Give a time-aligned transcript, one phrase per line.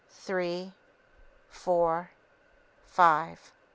[0.09, 0.71] three...
[1.47, 2.09] four...
[2.87, 3.51] five."